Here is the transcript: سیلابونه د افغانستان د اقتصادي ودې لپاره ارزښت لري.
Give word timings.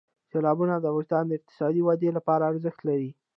سیلابونه 0.31 0.75
د 0.79 0.85
افغانستان 0.91 1.23
د 1.27 1.31
اقتصادي 1.37 1.81
ودې 1.83 2.09
لپاره 2.17 2.43
ارزښت 2.51 2.79
لري. 2.89 3.09